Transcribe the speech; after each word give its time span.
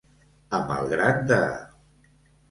A 0.57 0.61
malgrat 0.69 1.19
de. 1.31 1.39